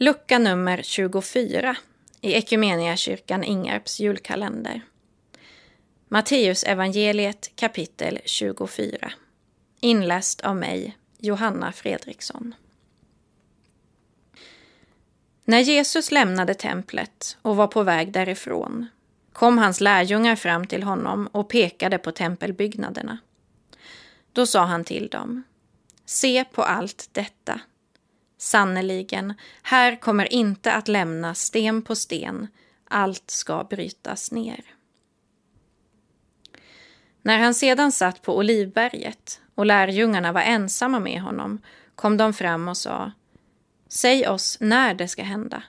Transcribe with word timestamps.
Lucka 0.00 0.38
nummer 0.38 0.82
24 0.82 1.76
i 2.20 2.34
Equmeniakyrkan 2.34 3.44
Ingarps 3.44 4.00
julkalender. 4.00 4.80
Matteus 6.08 6.64
evangeliet 6.64 7.50
kapitel 7.56 8.18
24. 8.24 9.12
Inläst 9.80 10.40
av 10.40 10.56
mig, 10.56 10.96
Johanna 11.18 11.72
Fredriksson. 11.72 12.54
När 15.44 15.60
Jesus 15.60 16.10
lämnade 16.10 16.54
templet 16.54 17.36
och 17.42 17.56
var 17.56 17.66
på 17.66 17.82
väg 17.82 18.12
därifrån 18.12 18.86
kom 19.32 19.58
hans 19.58 19.80
lärjungar 19.80 20.36
fram 20.36 20.66
till 20.66 20.82
honom 20.82 21.26
och 21.26 21.48
pekade 21.48 21.98
på 21.98 22.12
tempelbyggnaderna. 22.12 23.18
Då 24.32 24.46
sa 24.46 24.64
han 24.64 24.84
till 24.84 25.08
dem, 25.08 25.42
se 26.04 26.44
på 26.44 26.62
allt 26.62 27.08
detta. 27.12 27.60
Sannerligen, 28.38 29.34
här 29.62 29.96
kommer 29.96 30.32
inte 30.32 30.72
att 30.72 30.88
lämnas 30.88 31.40
sten 31.40 31.82
på 31.82 31.94
sten, 31.94 32.46
allt 32.88 33.30
ska 33.30 33.64
brytas 33.64 34.32
ner. 34.32 34.64
När 37.22 37.38
han 37.38 37.54
sedan 37.54 37.92
satt 37.92 38.22
på 38.22 38.36
Olivberget 38.36 39.40
och 39.54 39.66
lärjungarna 39.66 40.32
var 40.32 40.40
ensamma 40.40 41.00
med 41.00 41.22
honom 41.22 41.58
kom 41.94 42.16
de 42.16 42.32
fram 42.32 42.68
och 42.68 42.76
sa 42.76 43.12
Säg 43.88 44.28
oss 44.28 44.56
när 44.60 44.94
det 44.94 45.08
ska 45.08 45.22
hända 45.22 45.62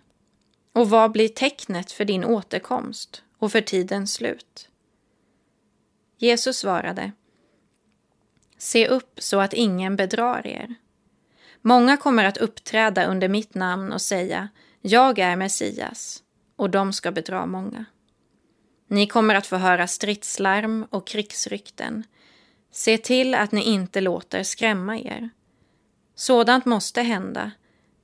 och 0.73 0.89
vad 0.89 1.11
blir 1.11 1.27
tecknet 1.27 1.91
för 1.91 2.05
din 2.05 2.25
återkomst 2.25 3.23
och 3.37 3.51
för 3.51 3.61
tidens 3.61 4.13
slut? 4.13 4.69
Jesus 6.17 6.57
svarade 6.57 7.11
Se 8.57 8.87
upp 8.87 9.19
så 9.21 9.39
att 9.39 9.53
ingen 9.53 9.95
bedrar 9.95 10.47
er. 10.47 10.75
Många 11.61 11.97
kommer 11.97 12.25
att 12.25 12.37
uppträda 12.37 13.05
under 13.05 13.27
mitt 13.27 13.55
namn 13.55 13.93
och 13.93 14.01
säga 14.01 14.49
Jag 14.81 15.19
är 15.19 15.35
Messias 15.35 16.23
och 16.55 16.69
de 16.69 16.93
ska 16.93 17.11
bedra 17.11 17.45
många. 17.45 17.85
Ni 18.87 19.07
kommer 19.07 19.35
att 19.35 19.47
få 19.47 19.55
höra 19.55 19.87
stridslarm 19.87 20.87
och 20.89 21.07
krigsrykten. 21.07 22.03
Se 22.71 22.97
till 22.97 23.35
att 23.35 23.51
ni 23.51 23.61
inte 23.63 24.01
låter 24.01 24.43
skrämma 24.43 24.97
er. 24.97 25.29
Sådant 26.15 26.65
måste 26.65 27.01
hända, 27.01 27.51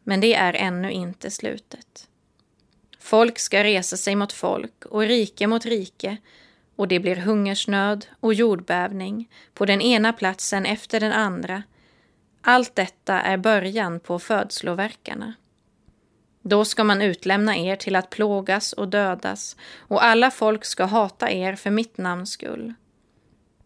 men 0.04 0.22
det 0.22 0.34
är 0.34 0.54
ännu 0.54 0.92
inte 0.92 1.32
slutet. 1.32 2.08
Folk 3.00 3.40
ska 3.40 3.64
resa 3.64 3.98
sig 3.98 4.16
mot 4.16 4.34
folk 4.34 4.86
och 4.86 5.02
rike 5.02 5.48
mot 5.48 5.66
rike 5.66 6.18
och 6.76 6.88
det 6.88 7.00
blir 7.00 7.16
hungersnöd 7.16 8.06
och 8.20 8.34
jordbävning 8.34 9.30
på 9.54 9.66
den 9.66 9.82
ena 9.82 10.14
platsen 10.14 10.66
efter 10.66 11.00
den 11.00 11.12
andra. 11.12 11.64
Allt 12.48 12.76
detta 12.76 13.22
är 13.22 13.38
början 13.38 14.00
på 14.00 14.20
födsloverkarna. 14.20 15.34
Då 16.42 16.66
ska 16.66 16.84
man 16.84 17.02
utlämna 17.02 17.58
er 17.58 17.76
till 17.76 17.96
att 17.96 18.10
plågas 18.10 18.74
och 18.74 18.88
dödas 18.88 19.56
och 19.78 20.04
alla 20.04 20.32
folk 20.32 20.66
ska 20.66 20.86
hata 20.86 21.32
er 21.32 21.56
för 21.56 21.70
mitt 21.70 21.98
namns 21.98 22.32
skull. 22.32 22.74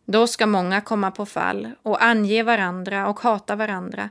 Då 0.06 0.28
ska 0.28 0.46
många 0.46 0.82
komma 0.82 1.12
på 1.12 1.26
fall 1.26 1.72
och 1.84 2.04
ange 2.04 2.44
varandra 2.44 3.08
och 3.08 3.20
hata 3.20 3.56
varandra. 3.56 4.10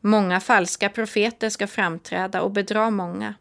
Många 0.00 0.40
falska 0.40 0.88
profeter 0.88 1.50
ska 1.50 1.66
framträda 1.66 2.42
och 2.42 2.50
bedra 2.50 2.90
många. 2.90 3.34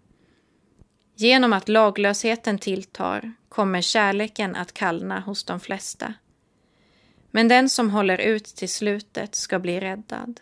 Genom 1.16 1.54
att 1.54 1.70
laglösheten 1.70 2.58
tilltar 2.58 3.34
kommer 3.50 3.82
kärleken 3.82 4.56
att 4.56 4.74
kallna 4.74 5.20
hos 5.20 5.44
de 5.44 5.60
flesta. 5.60 6.14
Men 7.36 7.48
den 7.48 7.70
som 7.70 7.89
håller 7.89 8.17
ut 8.17 8.45
till 8.45 8.70
slutet 8.70 9.36
ska 9.36 9.59
bli 9.59 9.80
räddad. 9.80 10.42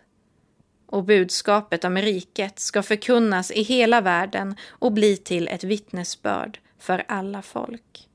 Och 0.86 1.04
budskapet 1.04 1.84
om 1.84 1.98
riket 1.98 2.60
ska 2.60 2.84
förkunnas 2.84 3.52
i 3.52 3.62
hela 3.62 4.02
världen 4.02 4.56
och 4.70 4.92
bli 4.92 5.18
till 5.18 5.48
ett 5.48 5.64
vittnesbörd 5.64 6.60
för 6.80 7.04
alla 7.08 7.42
folk. 7.42 8.10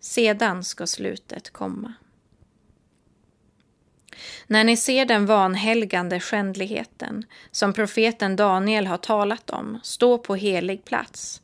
Sedan 0.00 0.64
ska 0.64 0.86
slutet 0.86 1.50
komma. 1.50 1.94
När 4.46 4.64
ni 4.64 4.76
ser 4.76 5.04
den 5.04 5.26
vanhelgande 5.26 6.20
skändligheten 6.20 7.24
som 7.50 7.72
profeten 7.72 8.36
Daniel 8.36 8.86
har 8.86 8.98
talat 8.98 9.50
om 9.50 9.80
stå 9.82 10.18
på 10.18 10.34
helig 10.34 10.84
plats 10.84 11.42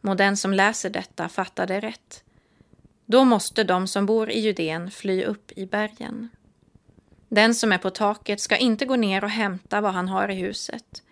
må 0.00 0.14
den 0.14 0.36
som 0.36 0.52
läser 0.52 0.90
detta 0.90 1.28
fatta 1.28 1.66
det 1.66 1.80
rätt. 1.80 2.24
Då 3.10 3.24
måste 3.24 3.64
de 3.64 3.86
som 3.86 4.06
bor 4.06 4.30
i 4.30 4.40
Judén 4.40 4.90
fly 4.90 5.24
upp 5.24 5.52
i 5.56 5.66
bergen. 5.66 6.28
Den 7.28 7.54
som 7.54 7.72
är 7.72 7.78
på 7.78 7.90
taket 7.90 8.40
ska 8.40 8.56
inte 8.56 8.84
gå 8.84 8.96
ner 8.96 9.24
och 9.24 9.30
hämta 9.30 9.80
vad 9.80 9.92
han 9.92 10.08
har 10.08 10.28
i 10.28 10.34
huset 10.34 11.02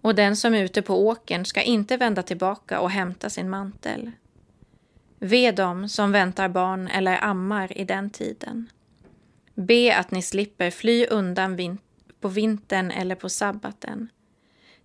och 0.00 0.14
den 0.14 0.36
som 0.36 0.54
är 0.54 0.64
ute 0.64 0.82
på 0.82 1.06
åkern 1.06 1.44
ska 1.44 1.62
inte 1.62 1.96
vända 1.96 2.22
tillbaka 2.22 2.80
och 2.80 2.90
hämta 2.90 3.30
sin 3.30 3.50
mantel. 3.50 4.10
Ve 5.18 5.52
dem 5.52 5.88
som 5.88 6.12
väntar 6.12 6.48
barn 6.48 6.88
eller 6.88 7.24
ammar 7.24 7.78
i 7.78 7.84
den 7.84 8.10
tiden. 8.10 8.70
Be 9.54 9.96
att 9.96 10.10
ni 10.10 10.22
slipper 10.22 10.70
fly 10.70 11.06
undan 11.06 11.56
vin 11.56 11.78
på 12.20 12.28
vintern 12.28 12.90
eller 12.90 13.14
på 13.14 13.28
sabbaten 13.28 14.08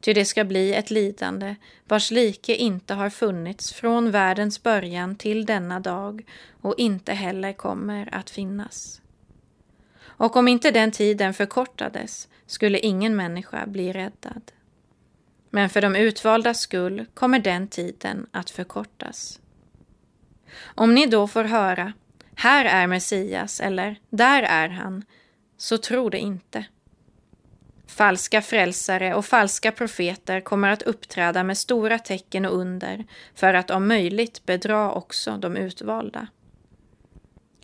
ty 0.02 0.14
det 0.14 0.26
ska 0.26 0.44
bli 0.44 0.74
ett 0.74 0.92
lidande 0.92 1.56
vars 1.88 2.12
like 2.12 2.56
inte 2.56 2.94
har 2.94 3.10
funnits 3.10 3.74
från 3.74 4.12
världens 4.12 4.64
början 4.64 5.16
till 5.16 5.46
denna 5.46 5.80
dag 5.80 6.26
och 6.62 6.76
inte 6.78 7.14
heller 7.14 7.54
kommer 7.54 8.16
att 8.16 8.30
finnas. 8.30 9.02
Och 10.02 10.36
om 10.36 10.48
inte 10.48 10.72
den 10.72 10.92
tiden 10.92 11.34
förkortades 11.34 12.28
skulle 12.46 12.80
ingen 12.80 13.16
människa 13.16 13.68
bli 13.68 13.94
räddad. 13.94 14.52
Men 15.50 15.70
för 15.70 15.82
de 15.82 15.96
utvaldas 15.96 16.60
skull 16.60 17.06
kommer 17.14 17.40
den 17.40 17.68
tiden 17.68 18.28
att 18.32 18.50
förkortas. 18.50 19.40
Om 20.62 20.96
ni 20.96 21.06
då 21.06 21.28
får 21.28 21.44
höra 21.44 21.94
här 22.36 22.66
är 22.66 22.88
Messias 22.88 23.60
eller 23.60 23.96
där 24.10 24.44
är 24.44 24.70
han, 24.70 25.06
så 25.58 25.78
tro 25.78 26.10
det 26.10 26.18
inte. 26.18 26.66
Falska 28.00 28.42
frälsare 28.42 29.16
och 29.16 29.26
falska 29.26 29.72
profeter 29.72 30.42
kommer 30.42 30.70
att 30.70 30.82
uppträda 30.82 31.44
med 31.44 31.58
stora 31.58 32.00
tecken 32.00 32.46
och 32.46 32.58
under 32.58 33.06
för 33.36 33.54
att 33.54 33.72
om 33.72 33.88
möjligt 33.88 34.46
bedra 34.46 34.92
också 34.92 35.38
de 35.38 35.58
utvalda. 35.58 36.28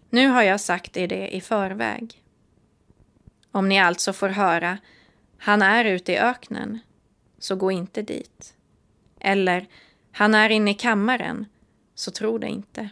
Nu 0.09 0.27
har 0.27 0.43
jag 0.43 0.61
sagt 0.61 0.97
er 0.97 1.07
det 1.07 1.35
i 1.35 1.41
förväg. 1.41 2.23
Om 3.51 3.69
ni 3.69 3.79
alltså 3.79 4.13
får 4.13 4.29
höra 4.29 4.77
han 5.37 5.61
är 5.61 5.85
ute 5.85 6.11
i 6.11 6.17
öknen, 6.17 6.79
så 7.39 7.55
gå 7.55 7.71
inte 7.71 8.01
dit. 8.01 8.53
Eller 9.19 9.67
han 10.11 10.35
är 10.35 10.49
inne 10.49 10.71
i 10.71 10.73
kammaren, 10.73 11.45
så 11.95 12.11
tro 12.11 12.37
det 12.37 12.47
inte. 12.47 12.89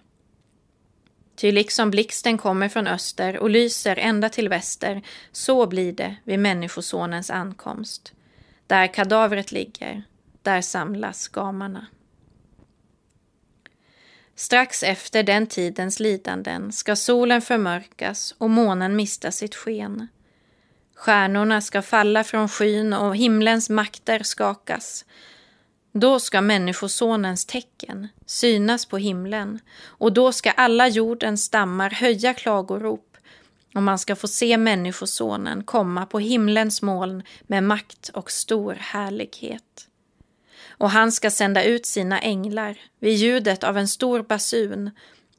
Ty 1.35 1.51
liksom 1.51 1.91
blixten 1.91 2.37
kommer 2.37 2.69
från 2.69 2.87
öster 2.87 3.37
och 3.37 3.49
lyser 3.49 3.95
ända 3.99 4.29
till 4.29 4.49
väster, 4.49 5.01
så 5.31 5.67
blir 5.67 5.93
det 5.93 6.15
vid 6.23 6.39
Människosonens 6.39 7.29
ankomst. 7.29 8.13
Där 8.67 8.93
kadavret 8.93 9.51
ligger, 9.51 10.03
där 10.41 10.61
samlas 10.61 11.27
gamarna. 11.27 11.87
Strax 14.35 14.83
efter 14.83 15.23
den 15.23 15.47
tidens 15.47 15.99
lidanden 15.99 16.71
ska 16.71 16.95
solen 16.95 17.41
förmörkas 17.41 18.35
och 18.37 18.49
månen 18.49 18.95
mista 18.95 19.31
sitt 19.31 19.55
sken. 19.55 20.07
Stjärnorna 20.95 21.61
ska 21.61 21.81
falla 21.81 22.23
från 22.23 22.49
skyn 22.49 22.93
och 22.93 23.15
himlens 23.15 23.69
makter 23.69 24.23
skakas. 24.23 25.05
Då 25.95 26.19
ska 26.19 26.41
Människosonens 26.41 27.45
tecken 27.45 28.07
synas 28.25 28.85
på 28.85 28.97
himlen 28.97 29.59
och 29.85 30.13
då 30.13 30.31
ska 30.31 30.51
alla 30.51 30.87
jordens 30.87 31.43
stammar 31.43 31.89
höja 31.89 32.33
klagorop 32.33 33.17
och 33.75 33.83
man 33.83 33.99
ska 33.99 34.15
få 34.15 34.27
se 34.27 34.57
Människosonen 34.57 35.63
komma 35.63 36.05
på 36.05 36.19
himlens 36.19 36.81
moln 36.81 37.23
med 37.41 37.63
makt 37.63 38.09
och 38.13 38.31
stor 38.31 38.73
härlighet. 38.73 39.87
Och 40.67 40.89
han 40.89 41.11
ska 41.11 41.31
sända 41.31 41.63
ut 41.63 41.85
sina 41.85 42.19
änglar 42.19 42.77
vid 42.99 43.15
ljudet 43.15 43.63
av 43.63 43.77
en 43.77 43.87
stor 43.87 44.21
basun 44.21 44.91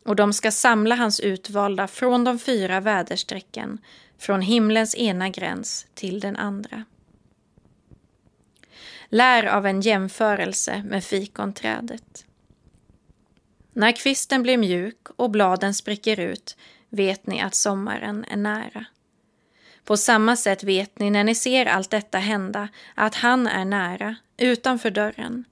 och 0.04 0.16
de 0.16 0.32
ska 0.32 0.50
samla 0.50 0.94
hans 0.94 1.20
utvalda 1.20 1.86
från 1.86 2.24
de 2.24 2.38
fyra 2.38 2.80
väderstrecken, 2.80 3.78
från 4.18 4.40
himlens 4.40 4.96
ena 4.96 5.28
gräns 5.28 5.86
till 5.94 6.20
den 6.20 6.36
andra. 6.36 6.84
Lär 9.14 9.46
av 9.46 9.66
en 9.66 9.80
jämförelse 9.80 10.82
med 10.86 11.04
fikonträdet. 11.04 12.26
När 13.72 13.92
kvisten 13.92 14.42
blir 14.42 14.58
mjuk 14.58 14.96
och 15.16 15.30
bladen 15.30 15.74
spricker 15.74 16.20
ut 16.20 16.56
vet 16.88 17.26
ni 17.26 17.40
att 17.40 17.54
sommaren 17.54 18.24
är 18.24 18.36
nära. 18.36 18.86
På 19.84 19.96
samma 19.96 20.36
sätt 20.36 20.64
vet 20.64 20.98
ni 20.98 21.10
när 21.10 21.24
ni 21.24 21.34
ser 21.34 21.66
allt 21.66 21.90
detta 21.90 22.18
hända 22.18 22.68
att 22.94 23.14
han 23.14 23.46
är 23.46 23.64
nära, 23.64 24.16
utanför 24.36 24.90
dörren. 24.90 25.44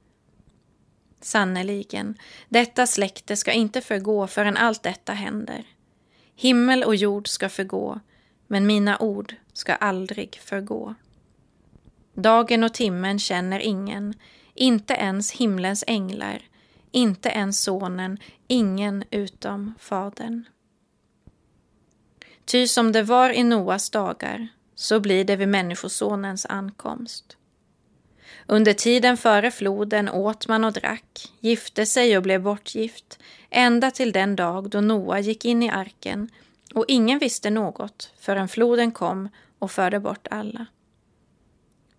Sannerligen, 1.21 2.19
detta 2.49 2.87
släkte 2.87 3.37
ska 3.37 3.53
inte 3.53 3.81
förgå 3.81 4.27
förrän 4.27 4.57
allt 4.57 4.83
detta 4.83 5.13
händer. 5.13 5.65
Himmel 6.37 6.85
och 6.85 6.97
jord 6.97 7.29
ska 7.29 7.49
förgå, 7.49 8.01
men 8.47 8.67
mina 8.67 8.99
ord 8.99 9.35
ska 9.53 9.75
aldrig 9.75 10.41
förgå. 10.45 10.95
Dagen 12.15 12.65
och 12.65 12.75
timmen 12.75 13.19
känner 13.19 13.61
ingen, 13.61 14.15
inte 14.55 14.95
ens 14.95 15.33
himlens 15.33 15.85
änglar, 15.87 16.43
inte 16.91 17.29
ens 17.29 17.61
sonen, 17.63 18.19
ingen 18.49 19.05
utom 19.11 19.75
fadern. 19.79 20.45
Ty 22.45 22.69
som 22.69 22.93
det 22.93 23.03
var 23.03 23.31
i 23.31 23.45
Noas 23.45 23.91
dagar, 23.91 24.49
så 24.75 25.01
blir 25.01 25.25
det 25.25 25.37
vid 25.37 25.49
Människosonens 25.49 26.47
ankomst. 26.47 27.37
Under 28.47 28.73
tiden 28.73 29.17
före 29.17 29.51
floden 29.51 30.09
åt 30.09 30.49
man 30.49 30.65
och 30.65 30.73
drack, 30.73 31.33
gifte 31.41 31.87
sig 31.87 32.17
och 32.17 32.23
blev 32.23 32.43
bortgift, 32.43 33.19
ända 33.51 33.91
till 33.91 34.13
den 34.13 34.37
dag 34.37 34.71
då 34.71 34.81
Noa 34.81 35.21
gick 35.21 35.45
in 35.45 35.63
i 35.63 35.71
arken 35.71 36.31
och 36.75 36.85
ingen 36.89 37.19
visste 37.19 37.51
något 37.51 38.13
förrän 38.21 38.49
floden 38.49 38.93
kom 38.93 39.29
och 39.59 39.71
förde 39.71 40.01
bort 40.01 40.27
alla. 40.31 40.67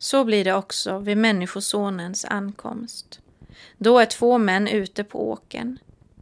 Så 0.03 0.23
blir 0.23 0.43
det 0.43 0.53
också 0.53 0.99
vid 0.99 1.17
Människosonens 1.17 2.25
ankomst. 2.25 3.19
Då 3.77 3.99
är 3.99 4.05
två 4.05 4.37
män 4.37 4.67
ute 4.67 5.03
på 5.03 5.31
åken. 5.31 5.79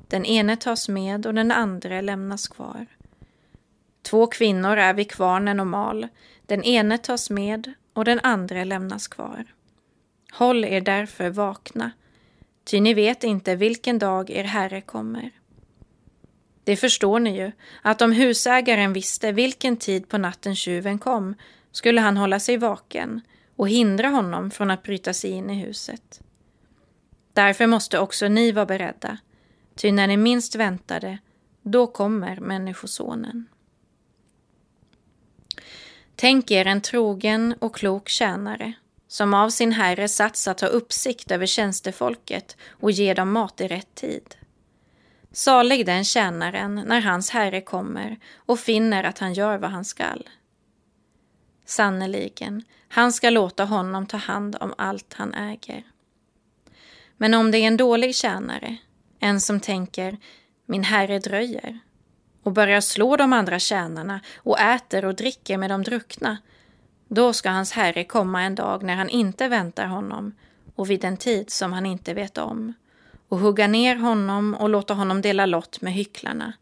Den 0.08 0.26
ene 0.26 0.58
tas 0.58 0.90
med 0.90 1.26
och 1.26 1.34
den 1.34 1.52
andra 1.52 2.02
lämnas 2.02 2.48
kvar. 2.48 2.86
Två 4.02 4.28
kvinnor 4.28 4.78
är 4.78 4.94
vid 4.94 5.12
kvarnen 5.12 5.60
och 5.60 5.68
mal. 5.68 6.08
Den 6.46 6.64
ene 6.64 6.98
tas 6.98 7.30
med 7.30 7.74
och 7.94 8.06
den 8.06 8.20
andra 8.24 8.64
lämnas 8.64 9.08
kvar. 9.08 9.46
Håll 10.32 10.66
er 10.66 10.82
därför 10.82 11.30
vakna, 11.30 11.92
ty 12.64 12.80
ni 12.80 12.94
vet 12.94 13.24
inte 13.24 13.56
vilken 13.56 14.00
dag 14.00 14.30
er 14.30 14.44
Herre 14.44 14.82
kommer. 14.82 15.32
Det 16.64 16.76
förstår 16.76 17.20
ni 17.20 17.38
ju, 17.38 17.52
att 17.82 18.02
om 18.02 18.12
husägaren 18.12 18.94
visste 18.94 19.32
vilken 19.32 19.78
tid 19.78 20.10
på 20.10 20.18
natten 20.18 20.56
tjuven 20.56 21.00
kom 21.00 21.36
skulle 21.72 22.02
han 22.02 22.18
hålla 22.18 22.40
sig 22.40 22.58
vaken 22.58 23.22
och 23.62 23.70
hindra 23.70 24.08
honom 24.08 24.52
från 24.52 24.72
att 24.72 24.84
bryta 24.84 25.14
sig 25.14 25.32
in 25.32 25.50
i 25.50 25.54
huset. 25.54 26.22
Därför 27.34 27.68
måste 27.68 28.00
också 28.00 28.28
ni 28.28 28.52
vara 28.52 28.66
beredda, 28.66 29.18
ty 29.76 29.92
när 29.92 30.08
ni 30.08 30.18
minst 30.18 30.56
väntar 30.56 31.00
det, 31.00 31.18
då 31.62 31.88
kommer 31.88 32.40
Människosonen. 32.40 33.48
Tänk 36.16 36.52
er 36.52 36.66
en 36.66 36.82
trogen 36.82 37.56
och 37.60 37.76
klok 37.76 38.10
tjänare 38.10 38.74
som 39.08 39.34
av 39.34 39.50
sin 39.50 39.72
herre 39.72 40.08
satts 40.08 40.48
att 40.48 40.62
ha 40.62 40.68
uppsikt 40.68 41.32
över 41.32 41.46
tjänstefolket 41.46 42.58
och 42.70 42.92
ge 42.92 43.14
dem 43.14 43.32
mat 43.32 43.62
i 43.62 43.68
rätt 43.68 43.96
tid. 43.96 44.36
Salig 45.32 45.86
den 45.86 46.04
tjänaren 46.04 46.76
när 46.76 47.02
hans 47.02 47.30
herre 47.30 47.62
kommer 47.62 48.20
och 48.36 48.60
finner 48.60 49.04
att 49.04 49.20
han 49.20 49.34
gör 49.34 49.58
vad 49.58 49.72
han 49.72 49.86
skall. 49.86 50.30
Sannerligen, 51.66 52.64
han 52.88 53.14
ska 53.14 53.30
låta 53.30 53.66
honom 53.66 54.06
ta 54.06 54.18
hand 54.18 54.58
om 54.60 54.74
allt 54.78 55.14
han 55.14 55.34
äger. 55.34 55.84
Men 57.18 57.34
om 57.34 57.52
det 57.52 57.58
är 57.58 57.68
en 57.68 57.78
dålig 57.78 58.16
tjänare, 58.16 58.78
en 59.20 59.42
som 59.42 59.60
tänker 59.60 60.18
min 60.66 60.84
herre 60.84 61.20
dröjer 61.20 61.80
och 62.44 62.52
börjar 62.52 62.82
slå 62.82 63.16
de 63.16 63.34
andra 63.34 63.60
tjänarna 63.60 64.20
och 64.38 64.60
äter 64.60 65.06
och 65.06 65.16
dricker 65.16 65.58
med 65.58 65.70
de 65.70 65.84
druckna, 65.84 66.38
då 67.08 67.34
ska 67.34 67.50
hans 67.50 67.72
herre 67.72 68.04
komma 68.04 68.44
en 68.44 68.56
dag 68.56 68.84
när 68.84 68.96
han 68.96 69.10
inte 69.10 69.48
väntar 69.48 69.86
honom 69.86 70.34
och 70.76 70.90
vid 70.90 71.04
en 71.04 71.18
tid 71.18 71.50
som 71.50 71.74
han 71.74 71.86
inte 71.86 72.14
vet 72.14 72.38
om 72.38 72.74
och 73.28 73.38
hugga 73.38 73.68
ner 73.68 73.96
honom 73.96 74.54
och 74.54 74.70
låta 74.70 74.94
honom 74.94 75.22
dela 75.22 75.46
lott 75.46 75.82
med 75.82 75.94
hycklarna. 75.94 76.54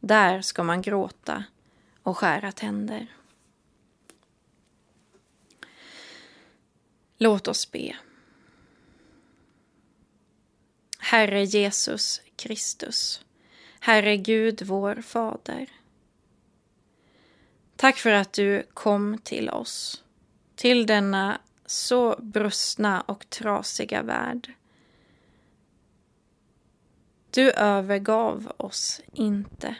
Där 0.00 0.42
ska 0.42 0.62
man 0.62 0.82
gråta 0.82 1.44
och 2.02 2.18
skära 2.18 2.52
tänder. 2.52 3.06
Låt 7.22 7.48
oss 7.48 7.70
be. 7.70 7.96
Herre 10.98 11.44
Jesus 11.44 12.20
Kristus, 12.36 13.24
Herre 13.80 14.16
Gud 14.16 14.62
vår 14.62 15.02
Fader. 15.02 15.70
Tack 17.76 17.96
för 17.96 18.10
att 18.10 18.32
du 18.32 18.66
kom 18.74 19.18
till 19.18 19.50
oss, 19.50 20.04
till 20.54 20.86
denna 20.86 21.40
så 21.66 22.16
brustna 22.18 23.00
och 23.00 23.30
trasiga 23.30 24.02
värld. 24.02 24.52
Du 27.30 27.50
övergav 27.50 28.52
oss 28.56 29.00
inte. 29.12 29.74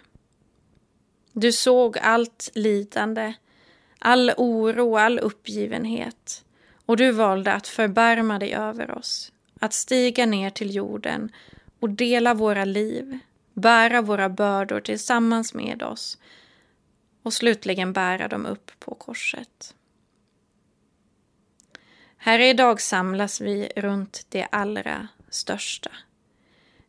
Du 1.33 1.53
såg 1.53 1.99
allt 1.99 2.51
lidande, 2.55 3.35
all 3.99 4.33
oro, 4.37 4.97
all 4.97 5.19
uppgivenhet 5.19 6.45
och 6.91 6.97
du 6.97 7.11
valde 7.11 7.53
att 7.53 7.69
förbarma 7.69 8.39
dig 8.39 8.55
över 8.55 8.91
oss, 8.99 9.33
att 9.61 9.73
stiga 9.73 10.27
ner 10.27 10.51
till 10.51 10.75
jorden 10.75 11.33
och 11.81 11.91
dela 11.91 12.35
våra 12.35 12.65
liv, 12.65 13.19
bära 13.55 14.03
våra 14.03 14.29
bördor 14.29 14.81
tillsammans 14.81 15.55
med 15.55 15.83
oss 15.83 16.19
och 17.23 17.33
slutligen 17.33 17.93
bära 17.93 18.29
dem 18.29 18.47
upp 18.47 18.71
på 18.79 18.95
korset. 18.95 19.75
Här 22.17 22.39
idag 22.39 22.81
samlas 22.81 23.41
vi 23.41 23.69
runt 23.77 24.27
det 24.29 24.45
allra 24.53 25.09
största. 25.29 25.91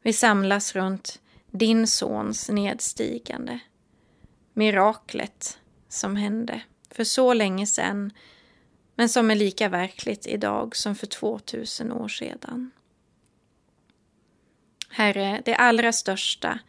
Vi 0.01 0.13
samlas 0.13 0.75
runt 0.75 1.21
din 1.51 1.87
sons 1.87 2.49
nedstigande. 2.49 3.59
Miraklet 4.53 5.59
som 5.89 6.15
hände 6.15 6.61
för 6.91 7.03
så 7.03 7.33
länge 7.33 7.67
sedan 7.67 8.11
men 8.95 9.09
som 9.09 9.31
är 9.31 9.35
lika 9.35 9.69
verkligt 9.69 10.27
idag 10.27 10.75
som 10.75 10.95
för 10.95 11.07
2000 11.07 11.91
år 11.91 12.07
sedan. 12.07 12.71
Herre, 14.89 15.41
det 15.45 15.55
allra 15.55 15.91
största 15.91 16.59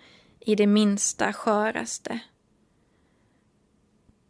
i 0.41 0.55
det 0.55 0.67
minsta 0.67 1.33
sköraste. 1.33 2.21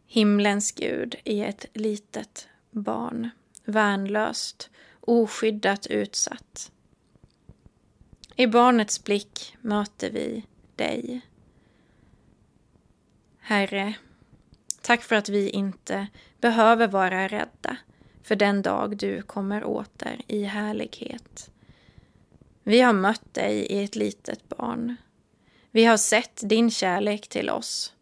Himlens 0.07 0.71
Gud 0.71 1.15
i 1.23 1.41
ett 1.41 1.65
litet 1.73 2.47
barn, 2.71 3.29
värnlöst, 3.65 4.69
oskyddat 4.99 5.87
utsatt. 5.87 6.71
I 8.35 8.47
barnets 8.47 9.03
blick 9.03 9.55
möter 9.61 10.09
vi 10.11 10.45
dig. 10.75 11.21
Herre, 13.39 13.93
tack 14.83 15.03
för 15.03 15.15
att 15.15 15.29
vi 15.29 15.49
inte 15.49 16.07
behöver 16.41 16.87
vara 16.87 17.27
rädda 17.27 17.77
för 18.23 18.35
den 18.35 18.61
dag 18.61 18.97
du 18.97 19.21
kommer 19.21 19.63
åter 19.63 20.21
i 20.27 20.43
härlighet. 20.43 21.51
Vi 22.63 22.81
har 22.81 22.93
mött 22.93 23.33
dig 23.33 23.59
i 23.59 23.83
ett 23.83 23.95
litet 23.95 24.49
barn. 24.49 24.95
Vi 25.71 25.85
har 25.85 25.97
sett 25.97 26.41
din 26.49 26.71
kärlek 26.71 27.27
till 27.27 27.49
oss 27.49 27.93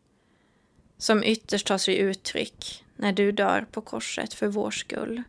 som 0.98 1.24
ytterst 1.24 1.68
tar 1.68 1.78
sig 1.78 1.98
uttryck 1.98 2.86
när 2.96 3.14
du 3.14 3.32
dör 3.32 3.66
på 3.72 3.82
korset 3.82 4.34
för 4.34 4.48
vår 4.48 4.72
skull. 4.72 5.24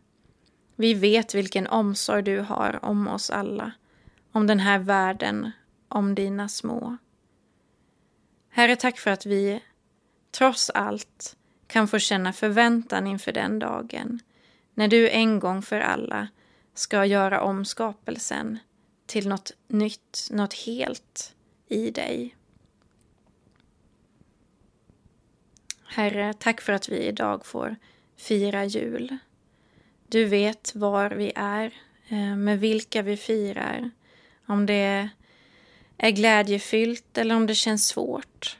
Vi 0.75 0.93
vet 0.93 1.35
vilken 1.35 1.67
omsorg 1.67 2.23
du 2.23 2.39
har 2.39 2.85
om 2.85 3.07
oss 3.07 3.29
alla, 3.29 3.71
om 4.31 4.47
den 4.47 4.59
här 4.59 4.79
världen, 4.79 5.51
om 5.87 6.15
dina 6.15 6.49
små. 6.49 6.97
Herre, 8.49 8.75
tack 8.75 8.99
för 8.99 9.11
att 9.11 9.25
vi 9.25 9.63
trots 10.31 10.69
allt 10.69 11.35
kan 11.73 11.87
få 11.87 11.99
känna 11.99 12.33
förväntan 12.33 13.07
inför 13.07 13.31
den 13.31 13.59
dagen 13.59 14.19
när 14.73 14.87
du 14.87 15.09
en 15.09 15.39
gång 15.39 15.61
för 15.61 15.79
alla 15.79 16.27
ska 16.73 17.05
göra 17.05 17.41
om 17.41 17.65
skapelsen 17.65 18.59
till 19.05 19.27
något 19.27 19.51
nytt, 19.67 20.27
något 20.31 20.53
helt 20.53 21.35
i 21.67 21.91
dig. 21.91 22.35
Herre, 25.85 26.33
tack 26.33 26.61
för 26.61 26.73
att 26.73 26.89
vi 26.89 26.97
idag 26.97 27.45
får 27.45 27.75
fira 28.17 28.65
jul. 28.65 29.17
Du 30.07 30.25
vet 30.25 30.75
var 30.75 31.09
vi 31.09 31.31
är, 31.35 31.73
eh, 32.07 32.35
med 32.35 32.59
vilka 32.59 33.01
vi 33.01 33.17
firar. 33.17 33.91
Om 34.45 34.65
det 34.65 35.09
är 35.97 36.11
glädjefyllt 36.11 37.17
eller 37.17 37.35
om 37.35 37.47
det 37.47 37.55
känns 37.55 37.87
svårt. 37.87 38.57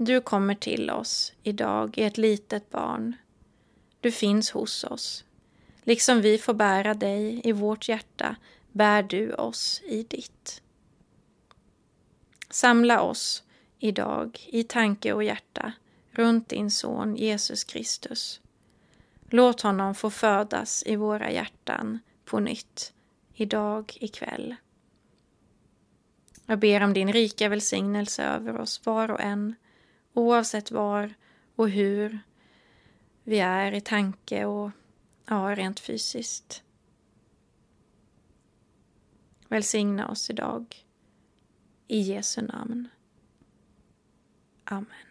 Du 0.00 0.20
kommer 0.20 0.54
till 0.54 0.90
oss 0.90 1.32
idag 1.42 1.98
i 1.98 2.02
ett 2.02 2.18
litet 2.18 2.70
barn. 2.70 3.16
Du 4.00 4.12
finns 4.12 4.50
hos 4.50 4.84
oss. 4.84 5.24
Liksom 5.82 6.20
vi 6.20 6.38
får 6.38 6.54
bära 6.54 6.94
dig 6.94 7.40
i 7.44 7.52
vårt 7.52 7.88
hjärta 7.88 8.36
bär 8.72 9.02
du 9.02 9.32
oss 9.34 9.82
i 9.84 10.02
ditt. 10.02 10.62
Samla 12.50 13.00
oss 13.00 13.42
idag 13.78 14.40
i 14.46 14.62
tanke 14.62 15.12
och 15.12 15.24
hjärta 15.24 15.72
runt 16.10 16.48
din 16.48 16.70
son 16.70 17.16
Jesus 17.16 17.64
Kristus. 17.64 18.40
Låt 19.30 19.60
honom 19.60 19.94
få 19.94 20.10
födas 20.10 20.82
i 20.86 20.96
våra 20.96 21.30
hjärtan 21.30 21.98
på 22.24 22.40
nytt, 22.40 22.92
idag, 23.34 23.96
ikväll. 24.00 24.54
Jag 26.46 26.58
ber 26.58 26.82
om 26.82 26.92
din 26.92 27.12
rika 27.12 27.48
välsignelse 27.48 28.24
över 28.24 28.60
oss 28.60 28.86
var 28.86 29.10
och 29.10 29.20
en, 29.20 29.54
oavsett 30.18 30.70
var 30.70 31.14
och 31.56 31.70
hur 31.70 32.18
vi 33.24 33.38
är 33.38 33.72
i 33.72 33.80
tanke 33.80 34.44
och 34.44 34.70
ja, 35.26 35.54
rent 35.54 35.80
fysiskt. 35.80 36.62
Välsigna 39.48 40.08
oss 40.08 40.30
idag. 40.30 40.84
I 41.86 42.00
Jesu 42.00 42.42
namn. 42.42 42.88
Amen. 44.64 45.07